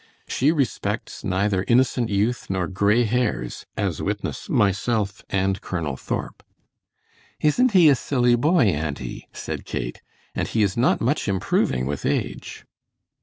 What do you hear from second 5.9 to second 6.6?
Thorp."